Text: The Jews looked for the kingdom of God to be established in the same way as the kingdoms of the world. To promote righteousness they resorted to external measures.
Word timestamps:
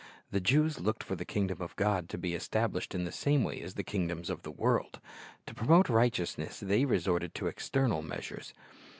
The 0.31 0.39
Jews 0.39 0.79
looked 0.79 1.03
for 1.03 1.15
the 1.15 1.25
kingdom 1.25 1.61
of 1.61 1.75
God 1.75 2.09
to 2.09 2.17
be 2.17 2.33
established 2.33 2.95
in 2.95 3.03
the 3.03 3.11
same 3.11 3.43
way 3.43 3.61
as 3.61 3.75
the 3.75 3.83
kingdoms 3.83 4.31
of 4.31 4.41
the 4.41 4.49
world. 4.49 4.99
To 5.45 5.53
promote 5.53 5.89
righteousness 5.89 6.59
they 6.59 6.85
resorted 6.85 7.35
to 7.35 7.45
external 7.45 8.01
measures. 8.01 8.51